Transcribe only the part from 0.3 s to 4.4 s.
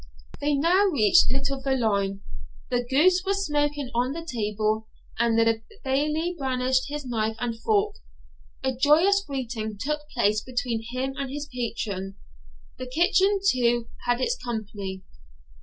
They now reached Little Veolan. The goose was smoking on the